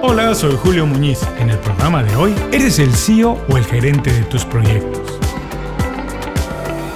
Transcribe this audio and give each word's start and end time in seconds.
Hola, 0.00 0.32
soy 0.32 0.54
Julio 0.62 0.86
Muñiz. 0.86 1.18
En 1.40 1.50
el 1.50 1.58
programa 1.58 2.04
de 2.04 2.14
hoy, 2.14 2.32
¿eres 2.52 2.78
el 2.78 2.94
CEO 2.94 3.44
o 3.48 3.56
el 3.56 3.64
gerente 3.64 4.12
de 4.12 4.22
tus 4.26 4.44
proyectos? 4.44 5.18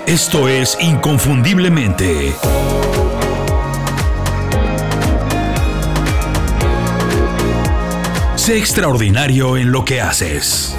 Esto 0.06 0.48
es 0.48 0.78
Inconfundiblemente. 0.80 2.32
Sé 8.36 8.56
extraordinario 8.56 9.56
en 9.56 9.72
lo 9.72 9.84
que 9.84 10.00
haces. 10.00 10.76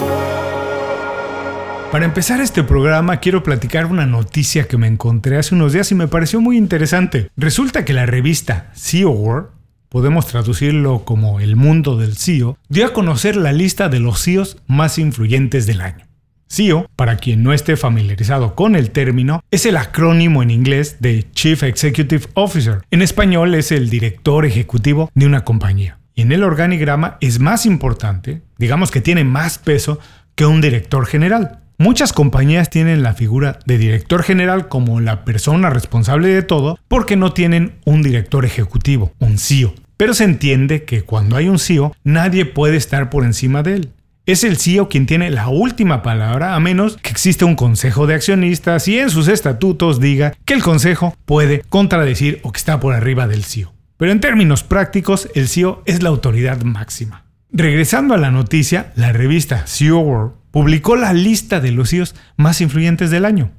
Para 1.91 2.05
empezar 2.05 2.39
este 2.39 2.63
programa 2.63 3.17
quiero 3.17 3.43
platicar 3.43 3.85
una 3.85 4.05
noticia 4.05 4.67
que 4.67 4.77
me 4.77 4.87
encontré 4.87 5.37
hace 5.37 5.55
unos 5.55 5.73
días 5.73 5.91
y 5.91 5.95
me 5.95 6.07
pareció 6.07 6.39
muy 6.39 6.57
interesante. 6.57 7.29
Resulta 7.35 7.83
que 7.83 7.91
la 7.91 8.05
revista 8.05 8.71
CEO 8.75 9.11
World, 9.11 9.49
podemos 9.93 10.25
traducirlo 10.25 11.05
como 11.05 11.39
el 11.39 11.55
mundo 11.55 11.97
del 11.97 12.17
CEO, 12.17 12.57
dio 12.67 12.87
a 12.87 12.93
conocer 12.93 13.35
la 13.35 13.53
lista 13.53 13.89
de 13.89 13.99
los 13.99 14.23
CEOs 14.23 14.57
más 14.65 14.97
influyentes 14.97 15.67
del 15.67 15.81
año. 15.81 16.07
CEO, 16.49 16.89
para 16.95 17.17
quien 17.17 17.43
no 17.43 17.53
esté 17.53 17.77
familiarizado 17.77 18.55
con 18.55 18.75
el 18.75 18.89
término, 18.89 19.43
es 19.51 19.67
el 19.67 19.77
acrónimo 19.77 20.41
en 20.41 20.49
inglés 20.49 20.97
de 20.99 21.29
Chief 21.33 21.61
Executive 21.61 22.25
Officer. 22.33 22.81
En 22.89 23.03
español 23.03 23.53
es 23.53 23.71
el 23.71 23.91
director 23.91 24.47
ejecutivo 24.47 25.11
de 25.13 25.27
una 25.27 25.43
compañía. 25.43 25.99
Y 26.15 26.23
en 26.23 26.31
el 26.31 26.43
organigrama 26.43 27.17
es 27.21 27.39
más 27.39 27.67
importante, 27.67 28.41
digamos 28.57 28.89
que 28.89 29.01
tiene 29.01 29.23
más 29.23 29.59
peso 29.59 29.99
que 30.33 30.47
un 30.47 30.59
director 30.59 31.05
general. 31.05 31.59
Muchas 31.77 32.13
compañías 32.13 32.69
tienen 32.69 33.03
la 33.03 33.13
figura 33.13 33.59
de 33.65 33.77
director 33.77 34.23
general 34.23 34.69
como 34.69 35.01
la 35.01 35.23
persona 35.23 35.69
responsable 35.69 36.29
de 36.29 36.41
todo 36.41 36.79
porque 36.87 37.15
no 37.15 37.33
tienen 37.33 37.75
un 37.85 38.01
director 38.01 38.45
ejecutivo, 38.45 39.11
un 39.19 39.37
CEO. 39.37 39.73
Pero 39.97 40.13
se 40.13 40.23
entiende 40.23 40.83
que 40.83 41.03
cuando 41.03 41.35
hay 41.35 41.49
un 41.49 41.59
CEO, 41.59 41.95
nadie 42.03 42.45
puede 42.45 42.77
estar 42.77 43.09
por 43.09 43.23
encima 43.23 43.63
de 43.63 43.75
él. 43.75 43.89
Es 44.25 44.43
el 44.43 44.57
CEO 44.57 44.87
quien 44.87 45.05
tiene 45.05 45.29
la 45.29 45.49
última 45.49 46.01
palabra 46.01 46.55
a 46.55 46.59
menos 46.59 46.97
que 46.97 47.09
exista 47.09 47.45
un 47.45 47.55
consejo 47.55 48.07
de 48.07 48.15
accionistas 48.15 48.87
y 48.87 48.97
en 48.97 49.09
sus 49.09 49.27
estatutos 49.27 49.99
diga 49.99 50.33
que 50.45 50.53
el 50.53 50.63
consejo 50.63 51.13
puede 51.25 51.61
contradecir 51.67 52.39
o 52.43 52.53
que 52.53 52.57
está 52.57 52.79
por 52.79 52.93
arriba 52.93 53.27
del 53.27 53.43
CEO. 53.43 53.73
Pero 53.97 54.11
en 54.11 54.21
términos 54.21 54.63
prácticos, 54.63 55.29
el 55.35 55.47
CEO 55.47 55.83
es 55.85 56.01
la 56.03 56.09
autoridad 56.09 56.61
máxima. 56.61 57.25
Regresando 57.51 58.13
a 58.13 58.17
la 58.17 58.31
noticia, 58.31 58.93
la 58.95 59.11
revista 59.11 59.67
CEO 59.67 59.99
World 59.99 60.33
publicó 60.51 60.95
la 60.95 61.13
lista 61.13 61.59
de 61.59 61.71
los 61.71 61.89
CEOs 61.89 62.15
más 62.37 62.61
influyentes 62.61 63.11
del 63.11 63.25
año. 63.25 63.51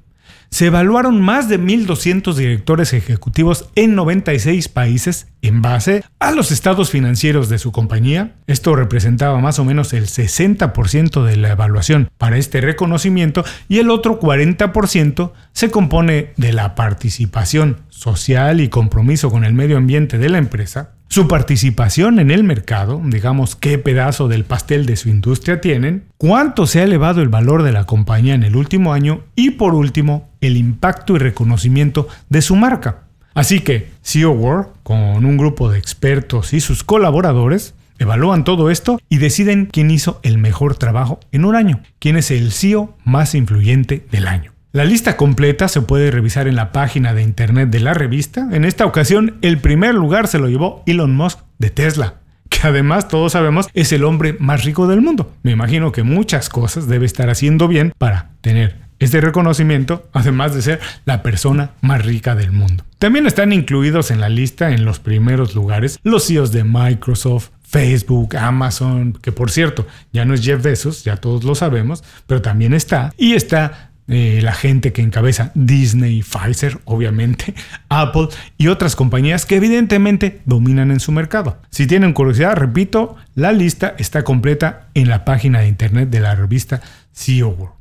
Se 0.55 0.67
evaluaron 0.67 1.21
más 1.21 1.49
de 1.49 1.59
1.200 1.59 2.35
directores 2.35 2.93
ejecutivos 2.93 3.71
en 3.75 3.97
96 3.97 4.69
países 4.69 5.27
en 5.43 5.63
base 5.63 6.05
a 6.21 6.31
los 6.31 6.53
estados 6.53 6.91
financieros 6.91 7.49
de 7.49 7.59
su 7.59 7.73
compañía. 7.73 8.37
Esto 8.47 8.77
representaba 8.77 9.41
más 9.41 9.59
o 9.59 9.65
menos 9.65 9.93
el 9.93 10.07
60% 10.07 11.25
de 11.25 11.37
la 11.39 11.51
evaluación 11.51 12.09
para 12.19 12.39
este 12.39 12.61
reconocimiento 12.61 13.45
y 13.69 13.81
el 13.81 13.91
otro 13.91 14.21
40% 14.21 15.33
se 15.53 15.73
compone 15.73 16.35
de 16.37 16.53
la 16.53 16.77
participación 16.77 17.81
social 17.89 18.61
y 18.61 18.69
compromiso 18.69 19.33
con 19.33 19.45
el 19.45 19.55
medio 19.55 19.77
ambiente 19.77 20.19
de 20.19 20.29
la 20.29 20.39
empresa, 20.39 20.93
su 21.09 21.29
participación 21.29 22.19
en 22.19 22.31
el 22.31 22.43
mercado, 22.43 23.01
digamos 23.05 23.55
qué 23.55 23.79
pedazo 23.79 24.27
del 24.27 24.45
pastel 24.45 24.85
de 24.87 24.97
su 24.97 25.09
industria 25.09 25.61
tienen, 25.61 26.05
cuánto 26.17 26.67
se 26.67 26.81
ha 26.81 26.85
elevado 26.85 27.23
el 27.23 27.29
valor 27.29 27.63
de 27.63 27.73
la 27.73 27.85
compañía 27.85 28.35
en 28.35 28.43
el 28.43 28.57
último 28.57 28.93
año 28.93 29.23
y 29.37 29.53
por 29.53 29.75
último, 29.75 30.31
el 30.41 30.57
impacto 30.57 31.15
y 31.15 31.19
reconocimiento 31.19 32.09
de 32.29 32.43
su 32.43 32.57
marca. 32.57 33.05
Así 33.35 33.61
que 33.61 33.91
CEO 34.03 34.33
World, 34.33 34.69
con 34.83 35.25
un 35.25 35.37
grupo 35.37 35.71
de 35.71 35.79
expertos 35.79 36.53
y 36.53 36.61
sus 36.61 36.85
colaboradores, 36.85 37.75
evalúan 37.99 38.45
todo 38.45 38.71
esto 38.71 38.99
y 39.09 39.19
deciden 39.19 39.67
quién 39.67 39.91
hizo 39.91 40.21
el 40.23 40.39
mejor 40.39 40.77
trabajo 40.77 41.21
en 41.33 41.45
un 41.45 41.55
año, 41.55 41.83
quién 41.99 42.17
es 42.17 42.31
el 42.31 42.53
CEO 42.53 42.97
más 43.05 43.35
influyente 43.35 44.07
del 44.11 44.27
año. 44.27 44.54
La 44.75 44.85
lista 44.85 45.17
completa 45.17 45.69
se 45.69 45.83
puede 45.83 46.11
revisar 46.11 46.49
en 46.49 46.57
la 46.57 46.73
página 46.73 47.15
de 47.15 47.23
internet 47.23 47.71
de 47.71 47.79
la 47.79 47.95
revista. 47.95 48.49
En 48.51 48.65
esta 48.65 48.87
ocasión, 48.87 49.39
el 49.41 49.59
primer 49.59 49.95
lugar 49.95 50.27
se 50.27 50.41
lo 50.41 50.49
llevó 50.49 50.83
Elon 50.85 51.15
Musk 51.15 51.39
de 51.61 51.71
Tesla, 51.71 52.15
que 52.49 52.59
además 52.67 53.07
todos 53.07 53.31
sabemos 53.31 53.69
es 53.73 53.93
el 53.93 54.03
hombre 54.03 54.35
más 54.41 54.65
rico 54.65 54.89
del 54.89 55.01
mundo. 55.01 55.33
Me 55.45 55.53
imagino 55.53 55.93
que 55.93 56.03
muchas 56.03 56.49
cosas 56.49 56.89
debe 56.89 57.07
estar 57.07 57.31
haciendo 57.31 57.69
bien 57.69 57.93
para 57.99 58.31
tener 58.41 58.81
este 58.99 59.21
reconocimiento, 59.21 60.09
además 60.13 60.57
de 60.57 60.63
ser 60.63 60.81
la 61.05 61.23
persona 61.23 61.71
más 61.81 62.05
rica 62.05 62.35
del 62.35 62.51
mundo. 62.51 62.83
También 62.99 63.29
están 63.29 63.53
incluidos 63.53 64.11
en 64.11 64.21
la 64.21 64.29
lista 64.29 64.71
en 64.71 64.85
los 64.85 64.99
primeros 64.99 65.55
lugares 65.55 66.01
los 66.03 66.27
CEOs 66.27 66.51
de 66.51 66.65
Microsoft, 66.65 67.51
Facebook, 67.63 68.37
Amazon, 68.37 69.13
que 69.23 69.31
por 69.31 69.53
cierto, 69.53 69.87
ya 70.13 70.25
no 70.25 70.35
es 70.35 70.45
Jeff 70.45 70.61
Bezos, 70.61 71.05
ya 71.05 71.17
todos 71.17 71.45
lo 71.45 71.55
sabemos, 71.55 72.03
pero 72.27 72.43
también 72.43 72.75
está, 72.75 73.13
y 73.17 73.35
está 73.35 73.93
la 74.07 74.53
gente 74.53 74.93
que 74.93 75.03
encabeza 75.03 75.51
Disney, 75.55 76.23
Pfizer, 76.23 76.79
obviamente, 76.85 77.55
Apple 77.89 78.29
y 78.59 78.69
otras 78.69 78.97
compañías 78.97 79.47
que 79.47 79.57
evidentemente 79.57 80.41
dominan 80.45 80.91
en 80.91 81.01
su 81.01 81.13
mercado. 81.13 81.59
Si 81.71 81.87
tienen 81.87 82.13
curiosidad, 82.13 82.55
repito, 82.55 83.17
la 83.35 83.53
lista 83.53 83.95
está 83.99 84.23
completa 84.23 84.89
en 84.95 85.09
la 85.09 85.25
página 85.25 85.61
de 85.61 85.69
internet 85.69 86.11
de 86.11 86.21
la 86.21 86.35
revista 86.35 86.81
CEO 87.13 87.49
World. 87.49 87.75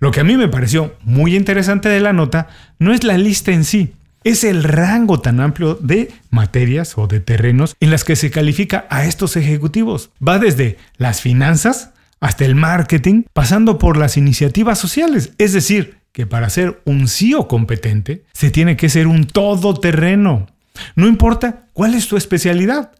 Lo 0.00 0.10
que 0.10 0.20
a 0.20 0.24
mí 0.24 0.36
me 0.36 0.48
pareció 0.48 0.94
muy 1.02 1.36
interesante 1.36 1.88
de 1.88 2.00
la 2.00 2.14
nota 2.14 2.48
no 2.78 2.92
es 2.94 3.04
la 3.04 3.18
lista 3.18 3.52
en 3.52 3.64
sí, 3.64 3.92
es 4.24 4.44
el 4.44 4.64
rango 4.64 5.20
tan 5.20 5.40
amplio 5.40 5.74
de 5.74 6.12
materias 6.30 6.96
o 6.96 7.06
de 7.06 7.20
terrenos 7.20 7.76
en 7.80 7.90
las 7.90 8.04
que 8.04 8.16
se 8.16 8.30
califica 8.30 8.86
a 8.90 9.04
estos 9.04 9.36
ejecutivos. 9.36 10.10
Va 10.26 10.38
desde 10.38 10.78
las 10.96 11.20
finanzas, 11.20 11.90
hasta 12.20 12.44
el 12.44 12.54
marketing, 12.54 13.24
pasando 13.32 13.78
por 13.78 13.96
las 13.96 14.16
iniciativas 14.16 14.78
sociales. 14.78 15.32
Es 15.38 15.52
decir, 15.52 15.98
que 16.12 16.26
para 16.26 16.50
ser 16.50 16.82
un 16.84 17.08
CEO 17.08 17.48
competente, 17.48 18.24
se 18.32 18.50
tiene 18.50 18.76
que 18.76 18.88
ser 18.88 19.06
un 19.06 19.26
todoterreno. 19.26 20.46
No 20.96 21.06
importa 21.06 21.66
cuál 21.72 21.94
es 21.94 22.08
tu 22.08 22.16
especialidad, 22.16 22.92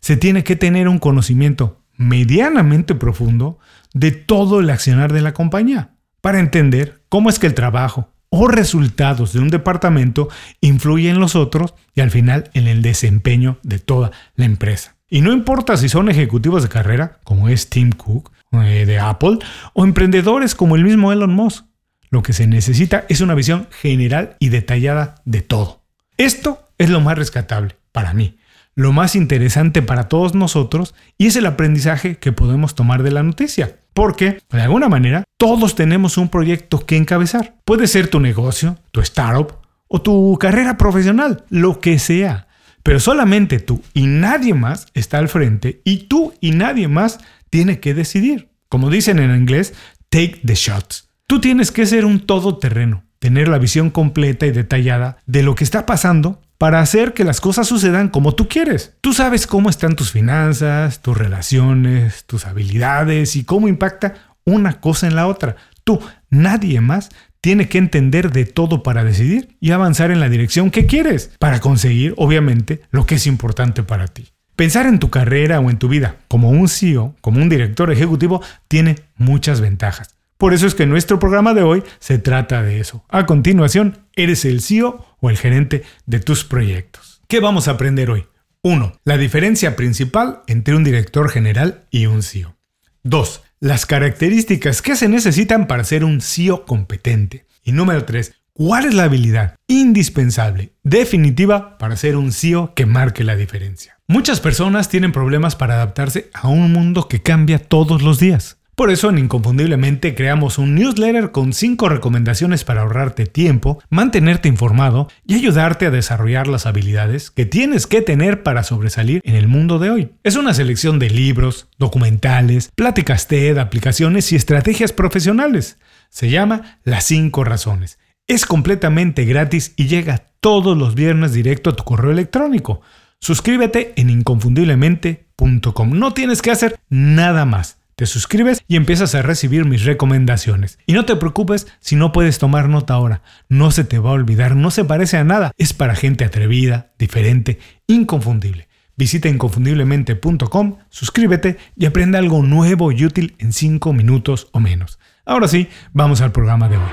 se 0.00 0.16
tiene 0.16 0.44
que 0.44 0.56
tener 0.56 0.88
un 0.88 0.98
conocimiento 0.98 1.82
medianamente 1.96 2.94
profundo 2.94 3.58
de 3.92 4.12
todo 4.12 4.60
el 4.60 4.70
accionar 4.70 5.12
de 5.12 5.22
la 5.22 5.34
compañía 5.34 5.94
para 6.20 6.38
entender 6.38 7.02
cómo 7.08 7.30
es 7.30 7.38
que 7.38 7.46
el 7.46 7.54
trabajo 7.54 8.12
o 8.30 8.46
resultados 8.46 9.32
de 9.32 9.40
un 9.40 9.48
departamento 9.48 10.28
influyen 10.60 11.14
en 11.14 11.20
los 11.20 11.34
otros 11.34 11.74
y 11.94 12.00
al 12.00 12.10
final 12.10 12.50
en 12.54 12.68
el 12.68 12.82
desempeño 12.82 13.58
de 13.62 13.78
toda 13.78 14.12
la 14.34 14.44
empresa. 14.44 14.96
Y 15.08 15.22
no 15.22 15.32
importa 15.32 15.76
si 15.78 15.88
son 15.88 16.10
ejecutivos 16.10 16.62
de 16.62 16.68
carrera, 16.68 17.18
como 17.24 17.48
es 17.48 17.70
Tim 17.70 17.92
Cook, 17.92 18.30
eh, 18.52 18.84
de 18.86 18.98
Apple 18.98 19.38
o 19.74 19.84
emprendedores 19.84 20.54
como 20.54 20.76
el 20.76 20.84
mismo 20.84 21.12
Elon 21.12 21.32
Musk. 21.32 21.64
Lo 22.10 22.22
que 22.22 22.32
se 22.32 22.46
necesita 22.46 23.04
es 23.08 23.20
una 23.20 23.34
visión 23.34 23.68
general 23.70 24.36
y 24.38 24.48
detallada 24.48 25.16
de 25.24 25.42
todo. 25.42 25.82
Esto 26.16 26.64
es 26.78 26.88
lo 26.90 27.00
más 27.00 27.18
rescatable 27.18 27.76
para 27.92 28.14
mí, 28.14 28.38
lo 28.74 28.92
más 28.92 29.14
interesante 29.14 29.82
para 29.82 30.08
todos 30.08 30.34
nosotros 30.34 30.94
y 31.18 31.26
es 31.26 31.36
el 31.36 31.46
aprendizaje 31.46 32.16
que 32.16 32.32
podemos 32.32 32.74
tomar 32.74 33.02
de 33.02 33.10
la 33.10 33.22
noticia. 33.22 33.76
Porque, 33.92 34.40
de 34.50 34.62
alguna 34.62 34.88
manera, 34.88 35.24
todos 35.36 35.74
tenemos 35.74 36.18
un 36.18 36.28
proyecto 36.28 36.86
que 36.86 36.96
encabezar. 36.96 37.56
Puede 37.64 37.88
ser 37.88 38.08
tu 38.08 38.20
negocio, 38.20 38.78
tu 38.92 39.00
startup 39.00 39.54
o 39.88 40.00
tu 40.00 40.38
carrera 40.38 40.76
profesional, 40.76 41.44
lo 41.50 41.80
que 41.80 41.98
sea. 41.98 42.46
Pero 42.84 43.00
solamente 43.00 43.58
tú 43.58 43.82
y 43.94 44.06
nadie 44.06 44.54
más 44.54 44.86
está 44.94 45.18
al 45.18 45.28
frente 45.28 45.80
y 45.84 46.04
tú 46.04 46.32
y 46.40 46.52
nadie 46.52 46.88
más 46.88 47.18
tiene 47.50 47.80
que 47.80 47.94
decidir. 47.94 48.50
Como 48.68 48.90
dicen 48.90 49.18
en 49.18 49.34
inglés, 49.34 49.74
take 50.10 50.40
the 50.44 50.54
shots. 50.54 51.08
Tú 51.26 51.40
tienes 51.40 51.70
que 51.70 51.86
ser 51.86 52.04
un 52.04 52.20
todoterreno, 52.20 53.04
tener 53.18 53.48
la 53.48 53.58
visión 53.58 53.90
completa 53.90 54.46
y 54.46 54.52
detallada 54.52 55.18
de 55.26 55.42
lo 55.42 55.54
que 55.54 55.64
está 55.64 55.86
pasando 55.86 56.40
para 56.58 56.80
hacer 56.80 57.14
que 57.14 57.24
las 57.24 57.40
cosas 57.40 57.68
sucedan 57.68 58.08
como 58.08 58.34
tú 58.34 58.48
quieres. 58.48 58.96
Tú 59.00 59.12
sabes 59.12 59.46
cómo 59.46 59.70
están 59.70 59.94
tus 59.94 60.10
finanzas, 60.10 61.00
tus 61.02 61.16
relaciones, 61.16 62.24
tus 62.24 62.46
habilidades 62.46 63.36
y 63.36 63.44
cómo 63.44 63.68
impacta 63.68 64.14
una 64.44 64.80
cosa 64.80 65.06
en 65.06 65.14
la 65.14 65.26
otra. 65.26 65.56
Tú, 65.84 66.00
nadie 66.30 66.80
más, 66.80 67.10
tiene 67.40 67.68
que 67.68 67.78
entender 67.78 68.32
de 68.32 68.44
todo 68.44 68.82
para 68.82 69.04
decidir 69.04 69.56
y 69.60 69.70
avanzar 69.70 70.10
en 70.10 70.20
la 70.20 70.28
dirección 70.28 70.70
que 70.70 70.86
quieres, 70.86 71.30
para 71.38 71.60
conseguir, 71.60 72.14
obviamente, 72.16 72.82
lo 72.90 73.06
que 73.06 73.14
es 73.14 73.26
importante 73.26 73.82
para 73.82 74.08
ti. 74.08 74.28
Pensar 74.58 74.86
en 74.86 74.98
tu 74.98 75.08
carrera 75.08 75.60
o 75.60 75.70
en 75.70 75.78
tu 75.78 75.86
vida 75.86 76.16
como 76.26 76.50
un 76.50 76.68
CEO, 76.68 77.14
como 77.20 77.40
un 77.40 77.48
director 77.48 77.92
ejecutivo, 77.92 78.42
tiene 78.66 78.96
muchas 79.16 79.60
ventajas. 79.60 80.16
Por 80.36 80.52
eso 80.52 80.66
es 80.66 80.74
que 80.74 80.84
nuestro 80.84 81.20
programa 81.20 81.54
de 81.54 81.62
hoy 81.62 81.84
se 82.00 82.18
trata 82.18 82.60
de 82.64 82.80
eso. 82.80 83.04
A 83.08 83.24
continuación, 83.24 83.98
¿eres 84.16 84.44
el 84.44 84.60
CEO 84.60 85.06
o 85.20 85.30
el 85.30 85.38
gerente 85.38 85.84
de 86.06 86.18
tus 86.18 86.42
proyectos? 86.42 87.22
¿Qué 87.28 87.38
vamos 87.38 87.68
a 87.68 87.70
aprender 87.70 88.10
hoy? 88.10 88.26
1. 88.62 88.94
La 89.04 89.16
diferencia 89.16 89.76
principal 89.76 90.42
entre 90.48 90.74
un 90.74 90.82
director 90.82 91.30
general 91.30 91.84
y 91.92 92.06
un 92.06 92.24
CEO. 92.24 92.56
2. 93.04 93.42
Las 93.60 93.86
características 93.86 94.82
que 94.82 94.96
se 94.96 95.08
necesitan 95.08 95.68
para 95.68 95.84
ser 95.84 96.02
un 96.02 96.20
CEO 96.20 96.66
competente. 96.66 97.46
Y 97.62 97.70
número 97.70 98.04
3. 98.04 98.34
¿Cuál 98.54 98.86
es 98.86 98.94
la 98.94 99.04
habilidad 99.04 99.54
indispensable, 99.68 100.72
definitiva, 100.82 101.78
para 101.78 101.94
ser 101.94 102.16
un 102.16 102.32
CEO 102.32 102.74
que 102.74 102.86
marque 102.86 103.22
la 103.22 103.36
diferencia? 103.36 103.97
Muchas 104.10 104.40
personas 104.40 104.88
tienen 104.88 105.12
problemas 105.12 105.54
para 105.54 105.74
adaptarse 105.74 106.30
a 106.32 106.48
un 106.48 106.72
mundo 106.72 107.08
que 107.08 107.20
cambia 107.20 107.58
todos 107.58 108.00
los 108.00 108.18
días. 108.18 108.56
Por 108.74 108.90
eso 108.90 109.10
en 109.10 109.18
Inconfundiblemente 109.18 110.14
creamos 110.14 110.56
un 110.56 110.74
newsletter 110.74 111.30
con 111.30 111.52
5 111.52 111.90
recomendaciones 111.90 112.64
para 112.64 112.80
ahorrarte 112.80 113.26
tiempo, 113.26 113.82
mantenerte 113.90 114.48
informado 114.48 115.08
y 115.26 115.34
ayudarte 115.34 115.84
a 115.84 115.90
desarrollar 115.90 116.46
las 116.46 116.64
habilidades 116.64 117.30
que 117.30 117.44
tienes 117.44 117.86
que 117.86 118.00
tener 118.00 118.42
para 118.42 118.62
sobresalir 118.62 119.20
en 119.24 119.34
el 119.34 119.46
mundo 119.46 119.78
de 119.78 119.90
hoy. 119.90 120.12
Es 120.22 120.36
una 120.36 120.54
selección 120.54 120.98
de 120.98 121.10
libros, 121.10 121.68
documentales, 121.76 122.70
pláticas 122.74 123.28
TED, 123.28 123.58
aplicaciones 123.58 124.32
y 124.32 124.36
estrategias 124.36 124.94
profesionales. 124.94 125.76
Se 126.08 126.30
llama 126.30 126.78
Las 126.82 127.04
5 127.04 127.44
razones. 127.44 127.98
Es 128.26 128.46
completamente 128.46 129.26
gratis 129.26 129.74
y 129.76 129.86
llega 129.86 130.24
todos 130.40 130.78
los 130.78 130.94
viernes 130.94 131.34
directo 131.34 131.68
a 131.68 131.76
tu 131.76 131.84
correo 131.84 132.10
electrónico. 132.10 132.80
Suscríbete 133.20 133.92
en 133.96 134.10
inconfundiblemente.com. 134.10 135.90
No 135.90 136.14
tienes 136.14 136.42
que 136.42 136.50
hacer 136.50 136.78
nada 136.88 137.44
más. 137.44 137.78
Te 137.96 138.06
suscribes 138.06 138.62
y 138.68 138.76
empiezas 138.76 139.16
a 139.16 139.22
recibir 139.22 139.64
mis 139.64 139.84
recomendaciones. 139.84 140.78
Y 140.86 140.92
no 140.92 141.04
te 141.04 141.16
preocupes 141.16 141.66
si 141.80 141.96
no 141.96 142.12
puedes 142.12 142.38
tomar 142.38 142.68
nota 142.68 142.94
ahora. 142.94 143.22
No 143.48 143.72
se 143.72 143.82
te 143.82 143.98
va 143.98 144.10
a 144.10 144.12
olvidar, 144.12 144.54
no 144.54 144.70
se 144.70 144.84
parece 144.84 145.16
a 145.16 145.24
nada. 145.24 145.50
Es 145.58 145.72
para 145.72 145.96
gente 145.96 146.24
atrevida, 146.24 146.92
diferente, 146.96 147.58
inconfundible. 147.88 148.68
Visita 148.96 149.28
inconfundiblemente.com, 149.28 150.78
suscríbete 150.90 151.56
y 151.76 151.86
aprende 151.86 152.18
algo 152.18 152.42
nuevo 152.42 152.92
y 152.92 153.04
útil 153.04 153.34
en 153.38 153.52
5 153.52 153.92
minutos 153.92 154.48
o 154.52 154.60
menos. 154.60 154.98
Ahora 155.24 155.48
sí, 155.48 155.68
vamos 155.92 156.20
al 156.20 156.32
programa 156.32 156.68
de 156.68 156.76
hoy. 156.76 156.90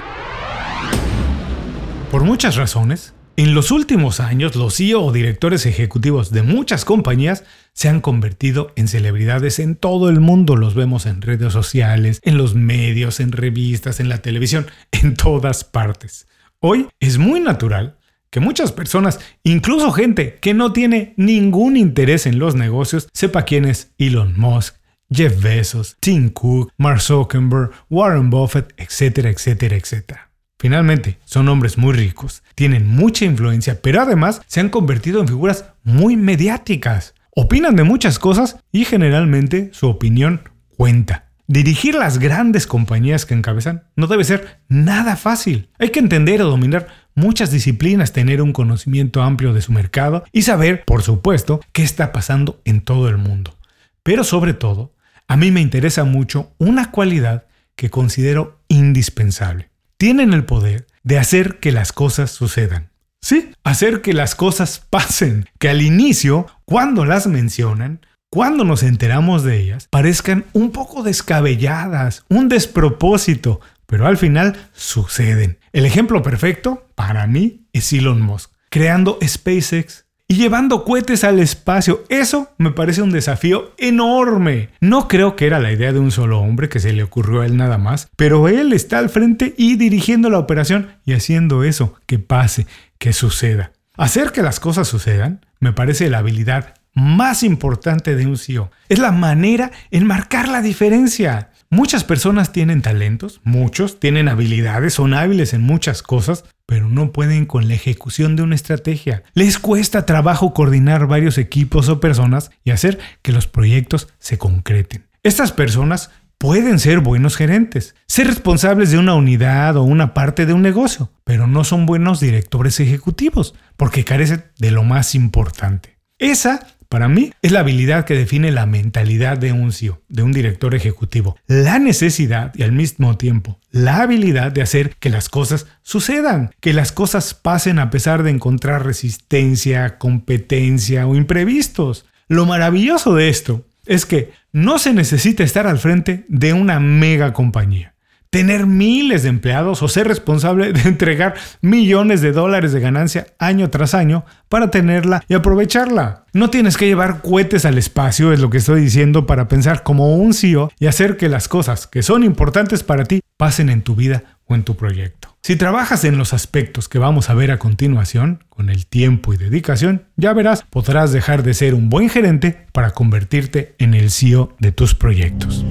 Por 2.09 2.23
muchas 2.23 2.55
razones, 2.55 3.13
en 3.37 3.53
los 3.53 3.71
últimos 3.71 4.19
años, 4.21 4.55
los 4.55 4.77
CEO 4.77 5.03
o 5.03 5.11
directores 5.11 5.65
ejecutivos 5.65 6.31
de 6.31 6.41
muchas 6.41 6.85
compañías 6.85 7.43
se 7.73 7.89
han 7.89 7.99
convertido 7.99 8.71
en 8.75 8.87
celebridades 8.87 9.59
en 9.59 9.75
todo 9.75 10.09
el 10.09 10.21
mundo. 10.21 10.55
Los 10.55 10.73
vemos 10.73 11.05
en 11.05 11.21
redes 11.21 11.51
sociales, 11.51 12.21
en 12.23 12.37
los 12.37 12.55
medios, 12.55 13.19
en 13.19 13.33
revistas, 13.33 13.99
en 13.99 14.07
la 14.07 14.19
televisión, 14.19 14.67
en 14.91 15.15
todas 15.15 15.65
partes. 15.65 16.27
Hoy 16.59 16.87
es 16.99 17.17
muy 17.17 17.41
natural 17.41 17.97
que 18.29 18.39
muchas 18.39 18.71
personas, 18.71 19.19
incluso 19.43 19.91
gente 19.91 20.39
que 20.41 20.53
no 20.53 20.71
tiene 20.71 21.13
ningún 21.17 21.77
interés 21.77 22.25
en 22.25 22.39
los 22.39 22.55
negocios, 22.55 23.09
sepa 23.13 23.43
quién 23.43 23.65
es 23.65 23.91
Elon 23.97 24.33
Musk, 24.37 24.75
Jeff 25.09 25.41
Bezos, 25.41 25.97
Tim 25.99 26.29
Cook, 26.29 26.71
Mark 26.77 27.01
Zuckerberg, 27.01 27.71
Warren 27.89 28.29
Buffett, 28.29 28.73
etcétera, 28.77 29.29
etcétera, 29.29 29.75
etcétera. 29.75 30.31
Finalmente, 30.65 31.19
son 31.25 31.47
hombres 31.47 31.77
muy 31.77 31.93
ricos, 31.93 32.41
tienen 32.55 32.87
mucha 32.87 33.23
influencia, 33.23 33.83
pero 33.83 34.01
además 34.01 34.41
se 34.47 34.61
han 34.61 34.69
convertido 34.69 35.21
en 35.21 35.27
figuras 35.27 35.65
muy 35.83 36.17
mediáticas. 36.17 37.13
Opinan 37.35 37.75
de 37.75 37.83
muchas 37.83 38.17
cosas 38.17 38.57
y 38.71 38.83
generalmente 38.83 39.69
su 39.73 39.87
opinión 39.87 40.41
cuenta. 40.75 41.25
Dirigir 41.45 41.93
las 41.93 42.17
grandes 42.17 42.65
compañías 42.65 43.27
que 43.27 43.35
encabezan 43.35 43.83
no 43.95 44.07
debe 44.07 44.23
ser 44.23 44.59
nada 44.67 45.15
fácil. 45.17 45.69
Hay 45.77 45.89
que 45.89 45.99
entender 45.99 46.41
o 46.41 46.49
dominar 46.49 46.87
muchas 47.13 47.51
disciplinas, 47.51 48.11
tener 48.11 48.41
un 48.41 48.51
conocimiento 48.51 49.21
amplio 49.21 49.53
de 49.53 49.61
su 49.61 49.71
mercado 49.71 50.23
y 50.31 50.41
saber, 50.41 50.83
por 50.83 51.03
supuesto, 51.03 51.59
qué 51.73 51.83
está 51.83 52.11
pasando 52.11 52.59
en 52.65 52.81
todo 52.81 53.07
el 53.07 53.17
mundo. 53.17 53.55
Pero 54.01 54.23
sobre 54.23 54.55
todo, 54.55 54.95
a 55.27 55.37
mí 55.37 55.51
me 55.51 55.61
interesa 55.61 56.05
mucho 56.05 56.53
una 56.57 56.89
cualidad 56.89 57.45
que 57.75 57.91
considero 57.91 58.61
indispensable 58.67 59.69
tienen 59.97 60.33
el 60.33 60.45
poder 60.45 60.87
de 61.03 61.17
hacer 61.19 61.59
que 61.59 61.71
las 61.71 61.91
cosas 61.91 62.31
sucedan. 62.31 62.89
Sí, 63.21 63.51
hacer 63.63 64.01
que 64.01 64.13
las 64.13 64.35
cosas 64.35 64.79
pasen, 64.89 65.47
que 65.59 65.69
al 65.69 65.81
inicio, 65.81 66.47
cuando 66.65 67.05
las 67.05 67.27
mencionan, 67.27 68.01
cuando 68.31 68.65
nos 68.65 68.83
enteramos 68.83 69.43
de 69.43 69.61
ellas, 69.61 69.87
parezcan 69.89 70.45
un 70.53 70.71
poco 70.71 71.03
descabelladas, 71.03 72.25
un 72.27 72.49
despropósito, 72.49 73.61
pero 73.85 74.07
al 74.07 74.17
final 74.17 74.57
suceden. 74.73 75.59
El 75.71 75.85
ejemplo 75.85 76.21
perfecto, 76.21 76.87
para 76.95 77.27
mí, 77.27 77.67
es 77.71 77.93
Elon 77.93 78.21
Musk, 78.21 78.51
creando 78.69 79.17
SpaceX, 79.25 80.04
y 80.27 80.35
llevando 80.35 80.83
cohetes 80.83 81.23
al 81.23 81.39
espacio. 81.39 82.03
Eso 82.09 82.49
me 82.57 82.71
parece 82.71 83.01
un 83.01 83.11
desafío 83.11 83.73
enorme. 83.77 84.69
No 84.79 85.07
creo 85.07 85.35
que 85.35 85.47
era 85.47 85.59
la 85.59 85.71
idea 85.71 85.93
de 85.93 85.99
un 85.99 86.11
solo 86.11 86.39
hombre 86.39 86.69
que 86.69 86.79
se 86.79 86.93
le 86.93 87.03
ocurrió 87.03 87.41
a 87.41 87.45
él 87.45 87.57
nada 87.57 87.77
más, 87.77 88.09
pero 88.15 88.47
él 88.47 88.73
está 88.73 88.99
al 88.99 89.09
frente 89.09 89.53
y 89.57 89.75
dirigiendo 89.75 90.29
la 90.29 90.39
operación 90.39 90.89
y 91.05 91.13
haciendo 91.13 91.63
eso, 91.63 91.95
que 92.05 92.19
pase, 92.19 92.65
que 92.97 93.13
suceda. 93.13 93.71
Hacer 93.97 94.31
que 94.31 94.41
las 94.41 94.59
cosas 94.59 94.87
sucedan 94.87 95.45
me 95.59 95.71
parece 95.71 96.09
la 96.09 96.17
habilidad 96.19 96.75
más 96.93 97.43
importante 97.43 98.15
de 98.15 98.25
un 98.25 98.37
CEO. 98.37 98.71
Es 98.89 98.99
la 98.99 99.11
manera 99.11 99.71
en 99.91 100.07
marcar 100.07 100.47
la 100.47 100.61
diferencia. 100.61 101.51
Muchas 101.69 102.03
personas 102.03 102.51
tienen 102.51 102.81
talentos, 102.81 103.41
muchos 103.43 103.99
tienen 103.99 104.29
habilidades, 104.29 104.93
son 104.93 105.13
hábiles 105.13 105.53
en 105.53 105.61
muchas 105.61 106.01
cosas, 106.03 106.45
pero 106.65 106.89
no 106.89 107.11
pueden 107.11 107.45
con 107.45 107.67
la 107.67 107.73
ejecución 107.73 108.35
de 108.35 108.43
una 108.43 108.55
estrategia. 108.55 109.23
Les 109.33 109.59
cuesta 109.59 110.05
trabajo 110.05 110.53
coordinar 110.53 111.07
varios 111.07 111.37
equipos 111.37 111.89
o 111.89 111.99
personas 111.99 112.51
y 112.63 112.71
hacer 112.71 112.99
que 113.21 113.31
los 113.31 113.47
proyectos 113.47 114.07
se 114.19 114.37
concreten. 114.37 115.07
Estas 115.23 115.51
personas 115.51 116.11
pueden 116.37 116.79
ser 116.79 116.99
buenos 116.99 117.35
gerentes, 117.37 117.95
ser 118.07 118.27
responsables 118.27 118.91
de 118.91 118.97
una 118.97 119.15
unidad 119.15 119.77
o 119.77 119.83
una 119.83 120.13
parte 120.13 120.45
de 120.45 120.53
un 120.53 120.61
negocio, 120.61 121.11
pero 121.23 121.47
no 121.47 121.63
son 121.63 121.85
buenos 121.85 122.19
directores 122.19 122.79
ejecutivos 122.79 123.55
porque 123.77 124.03
carecen 124.03 124.45
de 124.59 124.71
lo 124.71 124.83
más 124.83 125.15
importante. 125.15 125.97
Esa 126.17 126.67
para 126.89 127.07
mí 127.07 127.31
es 127.41 127.51
la 127.51 127.61
habilidad 127.61 128.05
que 128.05 128.15
define 128.15 128.51
la 128.51 128.65
mentalidad 128.65 129.37
de 129.37 129.51
un 129.51 129.71
CEO, 129.71 130.01
de 130.07 130.23
un 130.23 130.31
director 130.31 130.75
ejecutivo. 130.75 131.37
La 131.47 131.79
necesidad 131.79 132.53
y 132.55 132.63
al 132.63 132.71
mismo 132.71 133.17
tiempo 133.17 133.59
la 133.71 134.01
habilidad 134.01 134.53
de 134.53 134.61
hacer 134.61 134.95
que 134.95 135.09
las 135.09 135.27
cosas 135.27 135.67
sucedan, 135.83 136.51
que 136.61 136.71
las 136.71 136.93
cosas 136.93 137.33
pasen 137.33 137.77
a 137.77 137.89
pesar 137.89 138.23
de 138.23 138.29
encontrar 138.29 138.85
resistencia, 138.85 139.97
competencia 139.97 141.05
o 141.07 141.15
imprevistos. 141.15 142.05
Lo 142.29 142.45
maravilloso 142.45 143.15
de 143.15 143.27
esto 143.27 143.65
es 143.85 144.05
que 144.05 144.31
no 144.53 144.79
se 144.79 144.93
necesita 144.93 145.43
estar 145.43 145.67
al 145.67 145.77
frente 145.77 146.25
de 146.29 146.53
una 146.53 146.79
mega 146.79 147.33
compañía 147.33 147.94
tener 148.35 148.67
miles 148.67 149.23
de 149.23 149.29
empleados 149.29 149.81
o 149.81 149.87
ser 149.87 150.09
responsable 150.09 150.73
de 150.73 150.81
entregar 150.89 151.35
millones 151.61 152.19
de 152.19 152.33
dólares 152.33 152.73
de 152.73 152.81
ganancia 152.81 153.27
año 153.39 153.69
tras 153.69 153.93
año 153.93 154.25
para 154.49 154.69
tenerla 154.69 155.23
y 155.29 155.35
aprovecharla. 155.35 156.25
No 156.33 156.49
tienes 156.49 156.75
que 156.75 156.85
llevar 156.85 157.21
cohetes 157.21 157.63
al 157.63 157.77
espacio, 157.77 158.33
es 158.33 158.41
lo 158.41 158.49
que 158.49 158.57
estoy 158.57 158.81
diciendo, 158.81 159.25
para 159.25 159.47
pensar 159.47 159.83
como 159.83 160.17
un 160.17 160.33
CEO 160.33 160.69
y 160.77 160.87
hacer 160.87 161.15
que 161.15 161.29
las 161.29 161.47
cosas 161.47 161.87
que 161.87 162.03
son 162.03 162.25
importantes 162.25 162.83
para 162.83 163.05
ti 163.05 163.21
pasen 163.37 163.69
en 163.69 163.83
tu 163.83 163.95
vida 163.95 164.23
o 164.47 164.55
en 164.55 164.63
tu 164.63 164.75
proyecto. 164.75 165.29
Si 165.41 165.55
trabajas 165.55 166.03
en 166.03 166.17
los 166.17 166.33
aspectos 166.33 166.89
que 166.89 166.99
vamos 166.99 167.29
a 167.29 167.35
ver 167.35 167.51
a 167.51 167.57
continuación, 167.57 168.43
con 168.49 168.69
el 168.69 168.85
tiempo 168.85 169.33
y 169.33 169.37
dedicación, 169.37 170.07
ya 170.17 170.33
verás, 170.33 170.65
podrás 170.69 171.13
dejar 171.13 171.41
de 171.43 171.53
ser 171.53 171.73
un 171.73 171.89
buen 171.89 172.09
gerente 172.09 172.65
para 172.73 172.91
convertirte 172.91 173.75
en 173.77 173.93
el 173.93 174.11
CEO 174.11 174.53
de 174.59 174.73
tus 174.73 174.93
proyectos. 174.93 175.63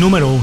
Número 0.00 0.28
1. 0.28 0.42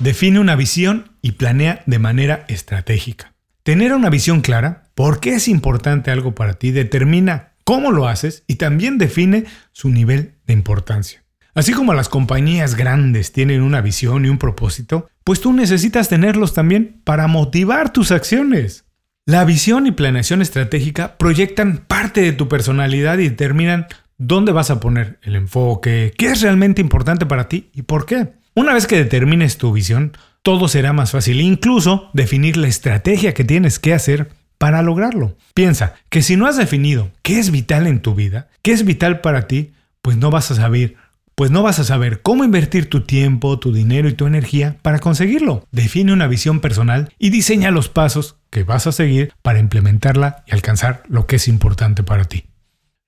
Define 0.00 0.38
una 0.38 0.54
visión 0.54 1.12
y 1.22 1.32
planea 1.32 1.82
de 1.86 1.98
manera 1.98 2.44
estratégica. 2.48 3.32
Tener 3.62 3.94
una 3.94 4.10
visión 4.10 4.42
clara, 4.42 4.90
por 4.94 5.18
qué 5.18 5.36
es 5.36 5.48
importante 5.48 6.10
algo 6.10 6.34
para 6.34 6.54
ti, 6.54 6.72
determina 6.72 7.54
cómo 7.64 7.90
lo 7.90 8.06
haces 8.06 8.44
y 8.46 8.56
también 8.56 8.98
define 8.98 9.44
su 9.72 9.88
nivel 9.88 10.34
de 10.46 10.52
importancia. 10.52 11.24
Así 11.54 11.72
como 11.72 11.94
las 11.94 12.10
compañías 12.10 12.74
grandes 12.74 13.32
tienen 13.32 13.62
una 13.62 13.80
visión 13.80 14.26
y 14.26 14.28
un 14.28 14.36
propósito, 14.36 15.08
pues 15.24 15.40
tú 15.40 15.54
necesitas 15.54 16.10
tenerlos 16.10 16.52
también 16.52 17.00
para 17.02 17.26
motivar 17.28 17.94
tus 17.94 18.12
acciones. 18.12 18.84
La 19.24 19.46
visión 19.46 19.86
y 19.86 19.92
planeación 19.92 20.42
estratégica 20.42 21.16
proyectan 21.16 21.78
parte 21.88 22.20
de 22.20 22.32
tu 22.32 22.46
personalidad 22.46 23.16
y 23.16 23.30
determinan 23.30 23.86
dónde 24.18 24.52
vas 24.52 24.70
a 24.70 24.80
poner 24.80 25.18
el 25.22 25.34
enfoque, 25.34 26.12
qué 26.18 26.26
es 26.26 26.42
realmente 26.42 26.82
importante 26.82 27.24
para 27.24 27.48
ti 27.48 27.70
y 27.72 27.82
por 27.82 28.04
qué. 28.04 28.41
Una 28.54 28.74
vez 28.74 28.86
que 28.86 28.96
determines 28.96 29.56
tu 29.56 29.72
visión, 29.72 30.16
todo 30.42 30.68
será 30.68 30.92
más 30.92 31.12
fácil, 31.12 31.40
incluso 31.40 32.10
definir 32.12 32.58
la 32.58 32.68
estrategia 32.68 33.32
que 33.32 33.44
tienes 33.44 33.78
que 33.78 33.94
hacer 33.94 34.30
para 34.58 34.82
lograrlo. 34.82 35.36
Piensa 35.54 35.94
que 36.10 36.20
si 36.20 36.36
no 36.36 36.46
has 36.46 36.58
definido 36.58 37.10
qué 37.22 37.38
es 37.38 37.50
vital 37.50 37.86
en 37.86 38.02
tu 38.02 38.14
vida, 38.14 38.48
qué 38.60 38.72
es 38.72 38.84
vital 38.84 39.22
para 39.22 39.48
ti, 39.48 39.72
pues 40.02 40.18
no 40.18 40.30
vas 40.30 40.50
a 40.50 40.54
saber, 40.54 40.96
pues 41.34 41.50
no 41.50 41.62
vas 41.62 41.78
a 41.78 41.84
saber 41.84 42.20
cómo 42.20 42.44
invertir 42.44 42.90
tu 42.90 43.00
tiempo, 43.00 43.58
tu 43.58 43.72
dinero 43.72 44.06
y 44.08 44.12
tu 44.12 44.26
energía 44.26 44.76
para 44.82 44.98
conseguirlo. 44.98 45.66
Define 45.70 46.12
una 46.12 46.26
visión 46.26 46.60
personal 46.60 47.10
y 47.18 47.30
diseña 47.30 47.70
los 47.70 47.88
pasos 47.88 48.36
que 48.50 48.64
vas 48.64 48.86
a 48.86 48.92
seguir 48.92 49.32
para 49.40 49.60
implementarla 49.60 50.44
y 50.46 50.52
alcanzar 50.52 51.04
lo 51.08 51.26
que 51.26 51.36
es 51.36 51.48
importante 51.48 52.02
para 52.02 52.24
ti. 52.26 52.44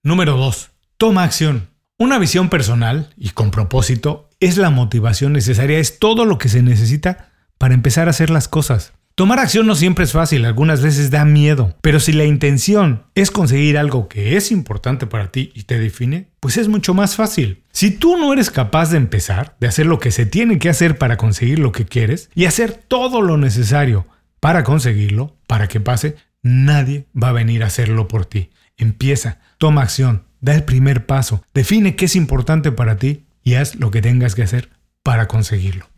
Número 0.03 0.39
2. 0.39 0.71
Toma 0.97 1.25
acción. 1.25 1.69
Una 1.99 2.19
visión 2.19 2.49
personal 2.49 3.11
y 3.17 3.31
con 3.31 3.51
propósito 3.51 4.24
es 4.41 4.57
la 4.57 4.71
motivación 4.71 5.33
necesaria, 5.33 5.79
es 5.79 5.99
todo 5.99 6.25
lo 6.25 6.39
que 6.39 6.49
se 6.49 6.63
necesita 6.63 7.31
para 7.59 7.75
empezar 7.75 8.09
a 8.09 8.11
hacer 8.11 8.31
las 8.31 8.49
cosas. 8.49 8.93
Tomar 9.17 9.39
acción 9.39 9.69
no 9.69 9.77
siempre 9.77 10.05
es 10.05 10.11
fácil, 10.11 10.45
algunas 10.45 10.83
veces 10.83 11.13
da 11.13 11.25
miedo, 11.25 11.77
pero 11.83 12.01
si 12.01 12.13
la 12.13 12.25
intención 12.25 13.05
es 13.15 13.31
conseguir 13.31 13.79
algo 13.79 14.09
que 14.09 14.37
es 14.37 14.51
importante 14.51 15.07
para 15.07 15.31
ti 15.31 15.53
y 15.55 15.63
te 15.63 15.79
define, 15.79 16.31
pues 16.41 16.57
es 16.57 16.67
mucho 16.67 16.95
más 16.95 17.15
fácil. 17.15 17.63
Si 17.71 17.93
tú 17.93 18.17
no 18.17 18.33
eres 18.33 18.51
capaz 18.51 18.91
de 18.91 18.97
empezar, 18.97 19.57
de 19.61 19.69
hacer 19.69 19.87
lo 19.87 20.01
que 20.01 20.11
se 20.11 20.27
tiene 20.27 20.59
que 20.59 20.69
hacer 20.69 20.99
para 20.99 21.17
conseguir 21.17 21.61
lo 21.61 21.71
que 21.71 21.85
quieres 21.85 22.29
y 22.35 22.47
hacer 22.47 22.73
todo 22.73 23.23
lo 23.23 23.37
necesario 23.37 24.05
para 24.41 24.65
conseguirlo, 24.65 25.37
para 25.47 25.69
que 25.69 25.79
pase, 25.79 26.17
nadie 26.43 27.07
va 27.15 27.29
a 27.29 27.33
venir 27.33 27.63
a 27.63 27.69
hacerlo 27.69 28.09
por 28.09 28.27
ti. 28.27 28.51
Empieza, 28.77 29.39
toma 29.59 29.83
acción, 29.83 30.25
da 30.41 30.57
el 30.57 30.65
primer 30.65 31.07
paso, 31.07 31.45
define 31.55 31.95
qué 31.95 32.07
es 32.07 32.17
importante 32.17 32.73
para 32.73 32.97
ti 32.97 33.24
y 33.45 33.55
haz 33.55 33.77
lo 33.77 33.91
que 33.91 34.03
tengas 34.03 34.35
que 34.35 34.43
hacer 34.43 34.71
para 35.03 35.29
conseguirlo. 35.29 35.89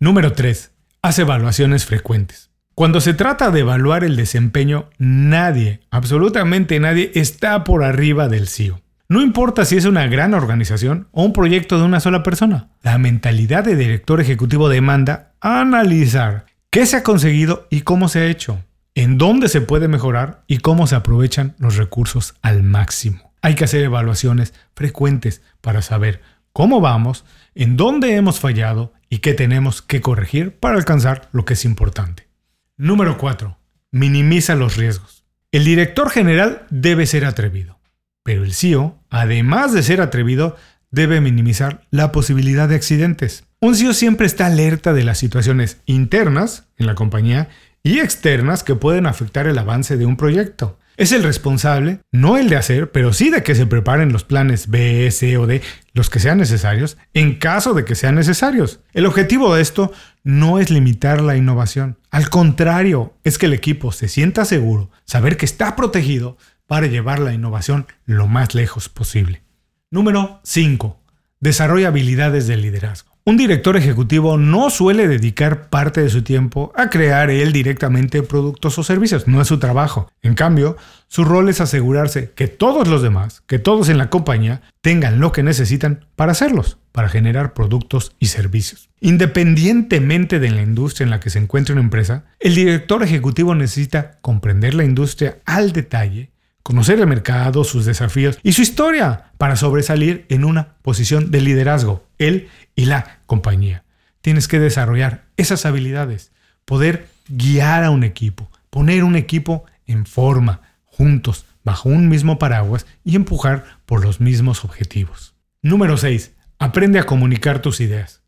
Número 0.00 0.32
3. 0.32 0.72
Haz 1.02 1.18
evaluaciones 1.18 1.84
frecuentes. 1.84 2.50
Cuando 2.74 3.00
se 3.00 3.14
trata 3.14 3.52
de 3.52 3.60
evaluar 3.60 4.02
el 4.02 4.16
desempeño, 4.16 4.90
nadie, 4.98 5.80
absolutamente 5.90 6.80
nadie, 6.80 7.12
está 7.14 7.62
por 7.62 7.84
arriba 7.84 8.26
del 8.28 8.48
CEO. 8.48 8.80
No 9.08 9.22
importa 9.22 9.64
si 9.64 9.76
es 9.76 9.84
una 9.84 10.08
gran 10.08 10.34
organización 10.34 11.06
o 11.12 11.22
un 11.24 11.32
proyecto 11.32 11.78
de 11.78 11.84
una 11.84 12.00
sola 12.00 12.22
persona. 12.22 12.70
La 12.82 12.98
mentalidad 12.98 13.62
de 13.62 13.76
director 13.76 14.20
ejecutivo 14.20 14.68
demanda 14.68 15.34
analizar 15.40 16.46
qué 16.70 16.86
se 16.86 16.96
ha 16.96 17.02
conseguido 17.02 17.68
y 17.70 17.82
cómo 17.82 18.08
se 18.08 18.20
ha 18.20 18.26
hecho, 18.26 18.64
en 18.94 19.18
dónde 19.18 19.48
se 19.48 19.60
puede 19.60 19.86
mejorar 19.86 20.42
y 20.48 20.58
cómo 20.58 20.86
se 20.86 20.96
aprovechan 20.96 21.54
los 21.58 21.76
recursos 21.76 22.34
al 22.42 22.62
máximo. 22.62 23.32
Hay 23.42 23.54
que 23.54 23.64
hacer 23.64 23.82
evaluaciones 23.82 24.54
frecuentes 24.74 25.42
para 25.60 25.82
saber 25.82 26.22
cómo 26.54 26.80
vamos, 26.80 27.24
en 27.56 27.76
dónde 27.76 28.14
hemos 28.14 28.38
fallado 28.38 28.94
y 29.10 29.18
qué 29.18 29.34
tenemos 29.34 29.82
que 29.82 30.00
corregir 30.00 30.56
para 30.56 30.76
alcanzar 30.76 31.28
lo 31.32 31.44
que 31.44 31.54
es 31.54 31.64
importante. 31.64 32.28
Número 32.76 33.18
4. 33.18 33.58
Minimiza 33.90 34.54
los 34.54 34.76
riesgos. 34.76 35.24
El 35.50 35.64
director 35.64 36.10
general 36.10 36.66
debe 36.70 37.06
ser 37.06 37.24
atrevido, 37.24 37.80
pero 38.22 38.44
el 38.44 38.54
CEO, 38.54 39.02
además 39.10 39.72
de 39.72 39.82
ser 39.82 40.00
atrevido, 40.00 40.56
debe 40.92 41.20
minimizar 41.20 41.86
la 41.90 42.12
posibilidad 42.12 42.68
de 42.68 42.76
accidentes. 42.76 43.44
Un 43.60 43.74
CEO 43.74 43.92
siempre 43.92 44.26
está 44.26 44.46
alerta 44.46 44.92
de 44.92 45.02
las 45.02 45.18
situaciones 45.18 45.80
internas 45.86 46.68
en 46.76 46.86
la 46.86 46.94
compañía 46.94 47.48
y 47.82 47.98
externas 47.98 48.62
que 48.62 48.76
pueden 48.76 49.06
afectar 49.06 49.48
el 49.48 49.58
avance 49.58 49.96
de 49.96 50.06
un 50.06 50.16
proyecto. 50.16 50.78
Es 50.96 51.10
el 51.10 51.24
responsable, 51.24 51.98
no 52.12 52.36
el 52.36 52.48
de 52.48 52.56
hacer, 52.56 52.92
pero 52.92 53.12
sí 53.12 53.28
de 53.28 53.42
que 53.42 53.56
se 53.56 53.66
preparen 53.66 54.12
los 54.12 54.22
planes 54.22 54.68
B, 54.68 55.10
C 55.10 55.36
o 55.38 55.46
D, 55.48 55.60
los 55.92 56.08
que 56.08 56.20
sean 56.20 56.38
necesarios, 56.38 56.98
en 57.14 57.40
caso 57.40 57.74
de 57.74 57.84
que 57.84 57.96
sean 57.96 58.14
necesarios. 58.14 58.78
El 58.92 59.06
objetivo 59.06 59.52
de 59.54 59.60
esto 59.60 59.92
no 60.22 60.60
es 60.60 60.70
limitar 60.70 61.20
la 61.20 61.36
innovación. 61.36 61.98
Al 62.10 62.30
contrario, 62.30 63.14
es 63.24 63.38
que 63.38 63.46
el 63.46 63.54
equipo 63.54 63.90
se 63.90 64.06
sienta 64.06 64.44
seguro, 64.44 64.90
saber 65.04 65.36
que 65.36 65.46
está 65.46 65.74
protegido 65.74 66.38
para 66.68 66.86
llevar 66.86 67.18
la 67.18 67.32
innovación 67.32 67.86
lo 68.06 68.28
más 68.28 68.54
lejos 68.54 68.88
posible. 68.88 69.42
Número 69.90 70.40
5. 70.44 71.00
Desarrolla 71.40 71.88
habilidades 71.88 72.46
de 72.46 72.56
liderazgo. 72.56 73.13
Un 73.26 73.38
director 73.38 73.74
ejecutivo 73.78 74.36
no 74.36 74.68
suele 74.68 75.08
dedicar 75.08 75.70
parte 75.70 76.02
de 76.02 76.10
su 76.10 76.20
tiempo 76.20 76.74
a 76.76 76.90
crear 76.90 77.30
él 77.30 77.54
directamente 77.54 78.22
productos 78.22 78.78
o 78.78 78.82
servicios, 78.84 79.26
no 79.26 79.40
es 79.40 79.48
su 79.48 79.58
trabajo. 79.58 80.10
En 80.20 80.34
cambio, 80.34 80.76
su 81.08 81.24
rol 81.24 81.48
es 81.48 81.62
asegurarse 81.62 82.32
que 82.32 82.48
todos 82.48 82.86
los 82.86 83.00
demás, 83.00 83.42
que 83.46 83.58
todos 83.58 83.88
en 83.88 83.96
la 83.96 84.10
compañía, 84.10 84.60
tengan 84.82 85.20
lo 85.20 85.32
que 85.32 85.42
necesitan 85.42 86.04
para 86.16 86.32
hacerlos, 86.32 86.76
para 86.92 87.08
generar 87.08 87.54
productos 87.54 88.14
y 88.18 88.26
servicios. 88.26 88.90
Independientemente 89.00 90.38
de 90.38 90.50
la 90.50 90.60
industria 90.60 91.04
en 91.04 91.10
la 91.10 91.20
que 91.20 91.30
se 91.30 91.38
encuentre 91.38 91.72
una 91.72 91.82
empresa, 91.82 92.26
el 92.40 92.54
director 92.54 93.02
ejecutivo 93.02 93.54
necesita 93.54 94.18
comprender 94.20 94.74
la 94.74 94.84
industria 94.84 95.38
al 95.46 95.72
detalle 95.72 96.33
conocer 96.64 96.98
el 96.98 97.06
mercado, 97.06 97.62
sus 97.62 97.84
desafíos 97.84 98.40
y 98.42 98.54
su 98.54 98.62
historia 98.62 99.30
para 99.38 99.54
sobresalir 99.54 100.26
en 100.30 100.44
una 100.44 100.74
posición 100.82 101.30
de 101.30 101.42
liderazgo, 101.42 102.04
él 102.18 102.48
y 102.74 102.86
la 102.86 103.20
compañía. 103.26 103.84
Tienes 104.22 104.48
que 104.48 104.58
desarrollar 104.58 105.26
esas 105.36 105.66
habilidades, 105.66 106.32
poder 106.64 107.06
guiar 107.28 107.84
a 107.84 107.90
un 107.90 108.02
equipo, 108.02 108.50
poner 108.70 109.04
un 109.04 109.14
equipo 109.14 109.64
en 109.86 110.06
forma, 110.06 110.62
juntos, 110.84 111.44
bajo 111.64 111.90
un 111.90 112.08
mismo 112.08 112.38
paraguas 112.38 112.86
y 113.04 113.14
empujar 113.14 113.64
por 113.84 114.02
los 114.02 114.20
mismos 114.20 114.64
objetivos. 114.64 115.34
Número 115.60 115.98
6. 115.98 116.32
Aprende 116.58 116.98
a 116.98 117.04
comunicar 117.04 117.60
tus 117.60 117.80
ideas. 117.80 118.22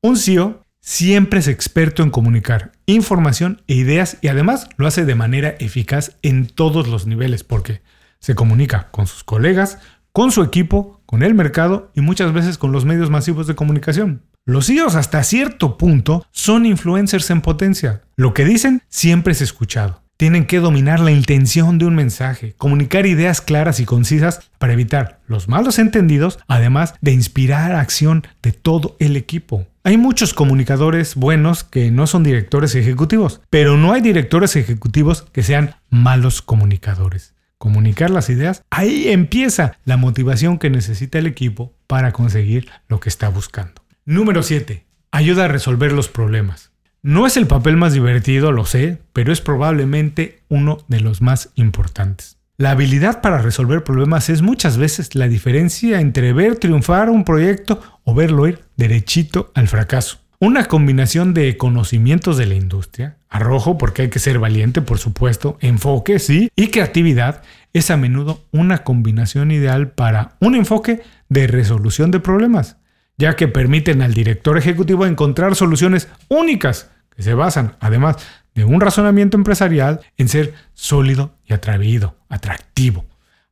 Un 0.00 0.16
CEO 0.16 0.64
siempre 0.88 1.40
es 1.40 1.48
experto 1.48 2.02
en 2.02 2.08
comunicar 2.08 2.72
información 2.86 3.60
e 3.66 3.74
ideas 3.74 4.16
y 4.22 4.28
además 4.28 4.70
lo 4.78 4.86
hace 4.86 5.04
de 5.04 5.14
manera 5.14 5.54
eficaz 5.58 6.16
en 6.22 6.46
todos 6.46 6.88
los 6.88 7.06
niveles 7.06 7.44
porque 7.44 7.82
se 8.20 8.34
comunica 8.34 8.88
con 8.90 9.06
sus 9.06 9.22
colegas, 9.22 9.80
con 10.12 10.32
su 10.32 10.42
equipo, 10.42 11.02
con 11.04 11.22
el 11.22 11.34
mercado 11.34 11.92
y 11.94 12.00
muchas 12.00 12.32
veces 12.32 12.56
con 12.56 12.72
los 12.72 12.86
medios 12.86 13.10
masivos 13.10 13.46
de 13.46 13.54
comunicación. 13.54 14.22
Los 14.46 14.68
CEOs 14.68 14.94
hasta 14.94 15.22
cierto 15.24 15.76
punto 15.76 16.24
son 16.30 16.64
influencers 16.64 17.28
en 17.28 17.42
potencia. 17.42 18.00
Lo 18.16 18.32
que 18.32 18.46
dicen 18.46 18.80
siempre 18.88 19.32
es 19.32 19.42
escuchado. 19.42 20.07
Tienen 20.18 20.46
que 20.46 20.58
dominar 20.58 20.98
la 20.98 21.12
intención 21.12 21.78
de 21.78 21.86
un 21.86 21.94
mensaje, 21.94 22.52
comunicar 22.58 23.06
ideas 23.06 23.40
claras 23.40 23.78
y 23.78 23.84
concisas 23.84 24.50
para 24.58 24.72
evitar 24.72 25.20
los 25.28 25.46
malos 25.46 25.78
entendidos, 25.78 26.40
además 26.48 26.94
de 27.00 27.12
inspirar 27.12 27.70
acción 27.76 28.26
de 28.42 28.50
todo 28.50 28.96
el 28.98 29.16
equipo. 29.16 29.68
Hay 29.84 29.96
muchos 29.96 30.34
comunicadores 30.34 31.14
buenos 31.14 31.62
que 31.62 31.92
no 31.92 32.08
son 32.08 32.24
directores 32.24 32.74
ejecutivos, 32.74 33.42
pero 33.48 33.76
no 33.76 33.92
hay 33.92 34.00
directores 34.00 34.56
ejecutivos 34.56 35.22
que 35.30 35.44
sean 35.44 35.76
malos 35.88 36.42
comunicadores. 36.42 37.34
Comunicar 37.56 38.10
las 38.10 38.28
ideas, 38.28 38.64
ahí 38.70 39.10
empieza 39.10 39.78
la 39.84 39.96
motivación 39.96 40.58
que 40.58 40.68
necesita 40.68 41.20
el 41.20 41.28
equipo 41.28 41.74
para 41.86 42.10
conseguir 42.10 42.68
lo 42.88 42.98
que 42.98 43.08
está 43.08 43.28
buscando. 43.28 43.84
Número 44.04 44.42
7. 44.42 44.84
Ayuda 45.12 45.44
a 45.44 45.48
resolver 45.48 45.92
los 45.92 46.08
problemas. 46.08 46.67
No 47.02 47.28
es 47.28 47.36
el 47.36 47.46
papel 47.46 47.76
más 47.76 47.92
divertido, 47.92 48.50
lo 48.50 48.64
sé, 48.64 48.98
pero 49.12 49.32
es 49.32 49.40
probablemente 49.40 50.40
uno 50.48 50.78
de 50.88 50.98
los 50.98 51.22
más 51.22 51.50
importantes. 51.54 52.38
La 52.56 52.72
habilidad 52.72 53.20
para 53.20 53.38
resolver 53.38 53.84
problemas 53.84 54.28
es 54.30 54.42
muchas 54.42 54.78
veces 54.78 55.14
la 55.14 55.28
diferencia 55.28 56.00
entre 56.00 56.32
ver 56.32 56.56
triunfar 56.56 57.08
un 57.08 57.22
proyecto 57.22 57.80
o 58.02 58.14
verlo 58.14 58.48
ir 58.48 58.64
derechito 58.76 59.52
al 59.54 59.68
fracaso. 59.68 60.18
Una 60.40 60.64
combinación 60.64 61.34
de 61.34 61.56
conocimientos 61.56 62.36
de 62.36 62.46
la 62.46 62.56
industria, 62.56 63.18
arrojo 63.28 63.78
porque 63.78 64.02
hay 64.02 64.10
que 64.10 64.18
ser 64.18 64.40
valiente, 64.40 64.82
por 64.82 64.98
supuesto, 64.98 65.56
enfoque, 65.60 66.18
sí, 66.18 66.50
y 66.56 66.68
creatividad 66.68 67.42
es 67.72 67.92
a 67.92 67.96
menudo 67.96 68.44
una 68.50 68.82
combinación 68.82 69.52
ideal 69.52 69.92
para 69.92 70.36
un 70.40 70.56
enfoque 70.56 71.02
de 71.28 71.46
resolución 71.46 72.10
de 72.10 72.18
problemas 72.18 72.76
ya 73.18 73.36
que 73.36 73.48
permiten 73.48 74.00
al 74.00 74.14
director 74.14 74.56
ejecutivo 74.56 75.04
encontrar 75.04 75.56
soluciones 75.56 76.08
únicas 76.28 76.90
que 77.14 77.22
se 77.22 77.34
basan, 77.34 77.76
además 77.80 78.16
de 78.54 78.64
un 78.64 78.80
razonamiento 78.80 79.36
empresarial, 79.36 80.00
en 80.16 80.28
ser 80.28 80.54
sólido 80.74 81.34
y 81.44 81.52
atrevido, 81.52 82.16
atractivo. 82.28 83.04